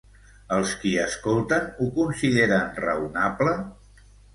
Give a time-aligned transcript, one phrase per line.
[0.55, 3.59] Els qui escolten ho consideren raonable?